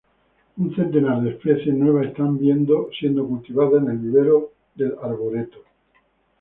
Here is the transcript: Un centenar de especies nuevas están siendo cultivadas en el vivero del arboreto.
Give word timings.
Un 0.61 0.69
centenar 0.77 1.21
de 1.21 1.29
especies 1.29 1.75
nuevas 1.75 2.07
están 2.07 2.39
siendo 2.39 3.27
cultivadas 3.27 3.83
en 3.83 3.91
el 3.91 3.97
vivero 3.99 4.51
del 4.73 4.95
arboreto. 4.99 5.59